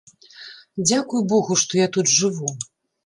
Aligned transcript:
Дзякуй 0.87 1.21
богу, 1.33 1.59
што 1.65 1.73
я 1.81 1.87
тут 1.99 2.11
жыву. 2.17 2.49